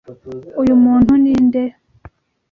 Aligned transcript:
Uyu 0.61 0.73
muntu 0.83 1.11
ninde? 1.23 1.63